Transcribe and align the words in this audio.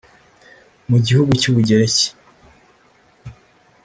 Mu 0.89 0.97
gihugu 1.05 1.31
cy’u 1.41 1.53
Bugereki 1.55 2.07